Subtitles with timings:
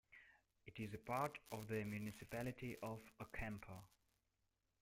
[0.65, 3.83] It is a part of the municipality of Ocampo.